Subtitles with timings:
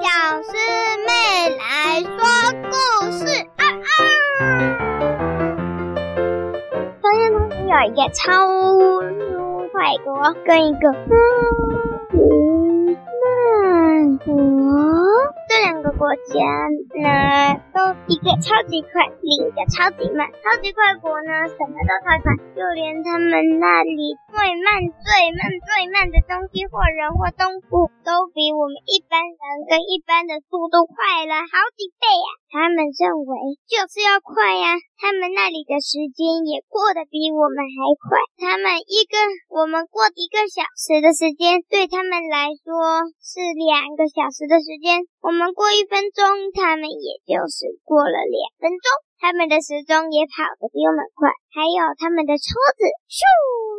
[0.00, 0.06] 小
[0.42, 0.52] 师
[1.06, 1.10] 妹
[1.56, 2.08] 来说
[2.70, 2.72] 故
[3.10, 3.20] 事。
[3.56, 3.90] 啊啊！
[7.02, 8.22] 发现从前有一个超
[9.72, 10.06] 快国
[10.46, 10.84] 跟一个
[12.12, 12.16] 嗯
[14.18, 14.26] 国。
[15.48, 16.20] 这两个国家
[17.02, 17.08] 呢，
[18.06, 20.26] 一个超级快，另一个超级慢。
[20.42, 33.32] 超级快国呢，什么都太快，就连他们那里最慢、最慢、最慢的东西或人或动物，都比我们一般人跟一般的速度快了好几倍呀、他们认为
[33.68, 38.18] 就是要快呀、他们那里的时间也过得比我们还快。
[38.38, 39.14] 他们一个
[39.52, 42.72] 我们过一个小时的时间，对他们来说
[43.20, 45.04] 是两个小时的时间。
[45.20, 48.86] 我们过一分钟，他们也就是过了两分钟。
[49.18, 53.18] 他们的时钟也跑得比我们快，还有他们的车子，咻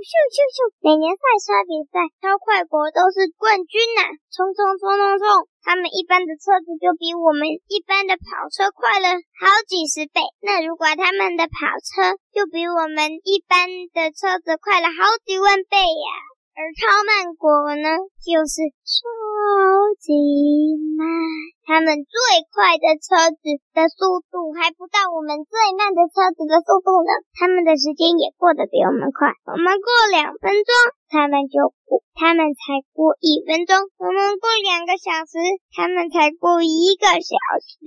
[0.03, 0.57] 咻咻咻！
[0.83, 4.03] 每年赛车比赛，超快国都是冠军呐、
[4.35, 5.47] 冲冲冲冲冲！
[5.63, 10.19] 他们一般的车子就比我们一般的跑车快了好几十倍。
[10.43, 16.07] 那如果他们的跑车就比我们一般的车子快了好几万倍呀、
[16.55, 17.87] 而超慢国呢，
[18.19, 18.97] 就是超
[19.97, 20.11] 级
[20.97, 21.07] 慢。
[21.63, 22.15] 他们最
[22.49, 23.43] 快的车子
[23.77, 27.11] 的速度还不到我们最慢的车子的速度呢。
[27.37, 29.31] 他们的时间也过得比我们快。
[29.45, 30.71] 我们过两分钟，
[31.07, 33.77] 他们就过，他们才过一分钟。
[34.01, 35.37] 我们过两个小时，
[35.71, 37.85] 他们才过一个小时。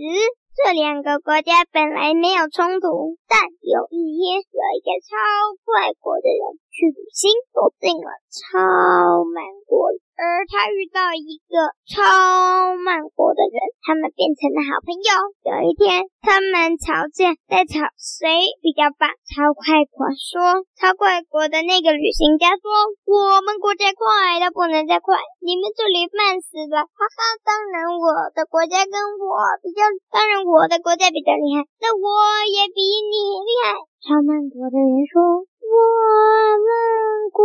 [0.54, 5.16] 这两个国家本来没有冲突，但有一天有一个超
[5.64, 9.88] 快国的人去旅行，走进了超慢国，
[10.22, 15.10] 而他遇到一个超慢国的人，他们变成了好朋友。
[15.50, 19.10] 有一天，他们吵架，在吵谁比较棒。
[19.26, 22.70] 超快国说：“超快国的那个旅行家说，
[23.10, 29.26] 我们国家快的不能再快，你们这里慢死了。”哈哈，当然我的国家跟我
[29.58, 30.42] 比较，当然。
[30.42, 32.08] 我的国家比较厉害，那我
[32.44, 33.78] 也比你厉害。
[34.02, 37.40] 超慢国的人说：“我问国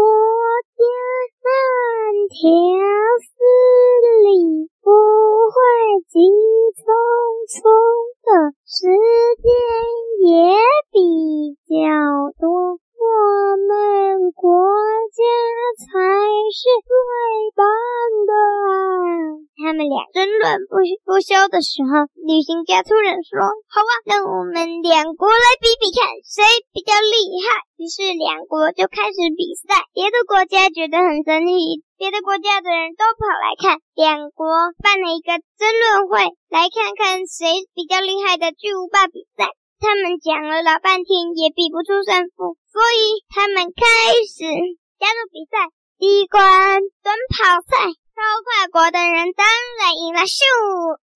[0.75, 0.83] 家
[1.45, 1.47] 万
[2.27, 2.35] 条
[3.23, 3.31] 斯
[4.25, 4.91] 理，不
[19.67, 23.35] 他们俩争论不不休的时候，旅行家突然说
[23.67, 26.39] ：“好啊，那我们两国来比比看，谁
[26.71, 29.83] 比较厉害。”于是两国就开始比赛。
[29.91, 33.83] 别的国家觉得很神奇，别的国家的人都跑来看。
[33.91, 34.47] 两国
[34.79, 39.51] 办了一个争论会，来看看谁比较厉害的巨无霸比赛。
[39.83, 43.83] 他们讲了老半天，也比不出胜负，所以他们开
[44.31, 44.47] 始
[44.95, 45.67] 加入比赛。
[45.99, 46.39] 第一关
[47.03, 47.91] 短跑赛。
[48.17, 49.45] 超快国的人当
[49.77, 50.41] 然赢了，咻！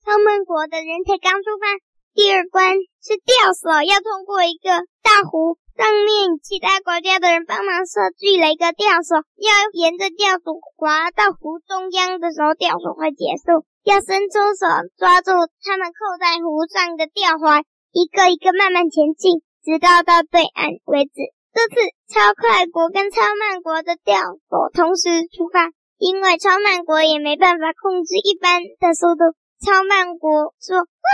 [0.05, 1.65] 超慢国的人才刚出发。
[2.13, 4.69] 第二关是吊索，要通过一个
[5.01, 13.65] 大湖，上面其他国家的人帮忙设计了一个吊索，要沿着吊索滑到湖中央的时候，吊索会结束。
[13.81, 15.33] 要伸出手抓住
[15.65, 17.65] 他们扣在湖上的吊环，
[17.97, 21.33] 一个一个慢慢前进，直到到对岸为止。
[21.49, 21.81] 这次
[22.13, 24.21] 超快国跟超慢国的吊
[24.53, 25.73] 索同时出发。
[26.01, 31.09] 因为超慢国也没办法控制一般的速度，超慢国说：“啊，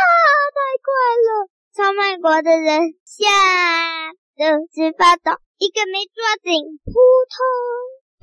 [0.55, 0.87] 太快
[1.27, 3.27] 了！”超慢国的人吓
[4.39, 6.95] 得直发抖，一个没抓紧，扑
[7.27, 7.35] 通，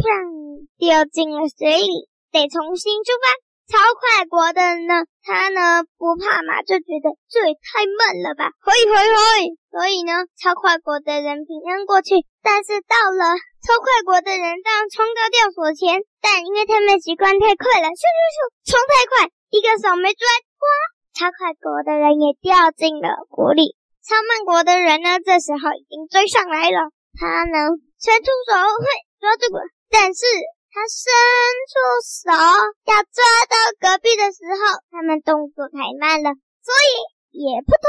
[0.00, 3.36] 砰，掉进了水里，得重新出发。
[3.68, 9.52] 超快国的呢，他呢不怕嘛，就觉得这也太慢了吧，嘿嘿嘿！
[9.74, 12.22] 所以呢，超快国的人平安过去。
[12.46, 18.38] 但是到了超快国的人，当冲到吊索前，但因为他们习惯太快了，咻咻咻，
[18.70, 20.66] 冲太快，一个手没抓，哇！
[21.18, 23.74] 超快国的人也掉进了湖里。
[24.06, 28.86] 超慢国的人呢，这时候已经追上来了，他呢伸出手会
[29.18, 29.58] 抓住我，
[29.90, 30.22] 但是。
[30.74, 31.06] 他伸
[31.70, 36.34] 出手要抓到隔壁的时候，他们动作太慢了，
[36.66, 36.90] 所以
[37.30, 37.86] 也扑通，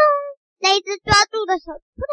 [0.66, 2.10] 那一只抓住的手扑通，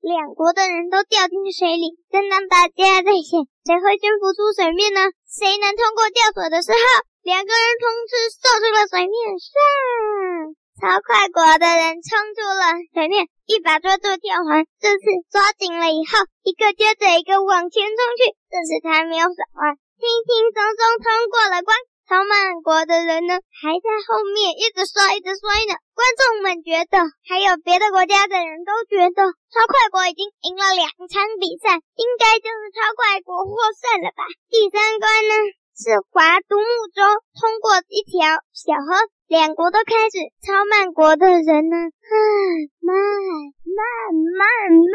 [0.00, 1.92] 两国的人都掉进水里。
[2.08, 5.12] 正当大家在想谁会先浮出水面呢？
[5.28, 6.80] 谁能通过吊索的时候，
[7.20, 9.52] 两个人同时射出了水面上。
[10.80, 16.16] 超快国的人冲出了水面，一把抓住吊环，这次抓紧了以后，
[16.48, 18.32] 一个接着一个往前冲去。
[18.48, 19.76] 这次他没有手啊。
[20.00, 25.74] 轻轻松松通过了关，超慢国的人呢，还在后面一直摔，一直摔呢。
[25.90, 34.22] 观众们觉得，还有别的国家的人都觉得，超快国已经赢了两场比赛，应该就是超快国获胜了吧？
[34.46, 35.34] 第三关呢，
[35.74, 37.02] 是划独木舟
[37.34, 40.30] 通过一条小河，两国都开始。
[40.46, 41.76] 超慢国的人呢，
[42.86, 42.94] 慢
[43.66, 43.82] 慢
[44.14, 44.46] 慢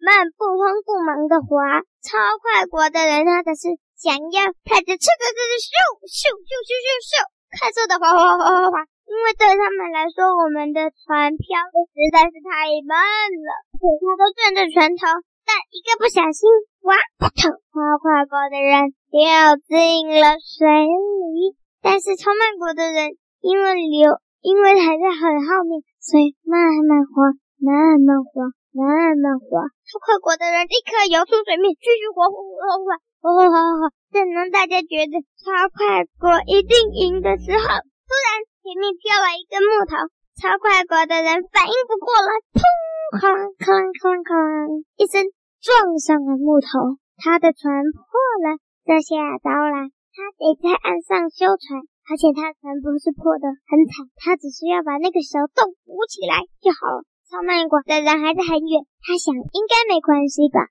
[0.00, 1.84] 慢不慌不忙的划。
[2.00, 5.74] 超快国的人呢，则是想要开着车子子咻
[6.06, 7.12] 咻咻咻咻咻，
[7.58, 8.76] 快速的滑滑滑滑滑。
[9.10, 15.02] 因为对他们来说，我们的船漂的实在是太慢了，他都转着船头。
[15.48, 16.44] 但一个不小心，
[16.86, 16.94] 哇！
[17.18, 28.44] 超快国的人掉进了水里，但是超慢国的人因为流，因为还在很后面，所以慢慢滑，慢慢滑，
[28.76, 29.66] 慢慢滑。
[29.88, 33.82] 超快国的人立刻游出水面，继续划划划划划划划划。
[34.10, 38.26] 正当大家觉得超快国一定赢的时候，突然
[38.64, 39.94] 前面飘来一根木头，
[40.40, 42.62] 超快国的人反应不过来，砰！
[43.08, 43.24] 哐
[43.56, 45.24] 哐哐哐一声。
[45.58, 48.06] 撞上了木头，他的船破
[48.46, 57.02] 了，这下糟了，他得在岸上修船，而且他船不是破的很惨，他只需要把那个小洞补起来就好了。
[57.26, 60.70] 超慢国的人还是很远，他想应该没关系吧，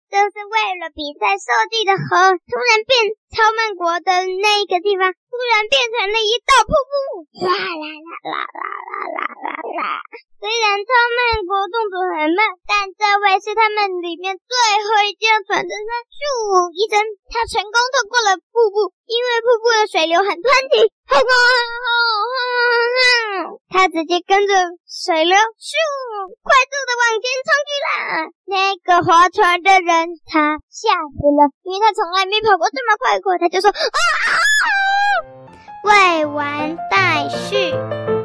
[0.11, 2.35] 这是为了比赛设计的河。
[2.35, 7.87] 突然变超慢国的那个地方，突然变成了一道瀑布，哗啦啦
[8.27, 10.03] 啦啦啦啦啦啦！
[10.35, 14.51] 虽然超慢国动作很慢，但这位是他们里面最
[14.83, 15.89] 会驾船的人。
[16.11, 16.19] 咻
[16.75, 16.99] 一声，
[17.31, 20.91] 他成功透过了瀑布，因为瀑布的水流很湍急，
[23.71, 24.53] 他直接跟着
[24.83, 25.71] 水流咻，
[26.43, 27.50] 快速的往前冲。
[28.45, 34.67] 那个划船的人他吓死了，因为他从来没跑过这么快过，他就说啊啊啊！
[35.83, 38.20] 未完待续。